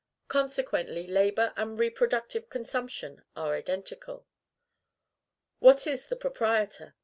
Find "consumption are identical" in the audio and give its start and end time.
2.49-4.25